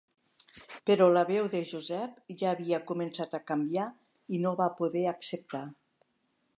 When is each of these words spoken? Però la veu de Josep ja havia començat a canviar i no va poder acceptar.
Però 0.89 1.05
la 1.11 1.23
veu 1.27 1.49
de 1.51 1.61
Josep 1.73 2.17
ja 2.41 2.49
havia 2.53 2.81
començat 2.93 3.39
a 3.39 3.43
canviar 3.53 3.87
i 4.35 4.41
no 4.47 4.57
va 4.65 4.73
poder 4.83 5.09
acceptar. 5.17 5.67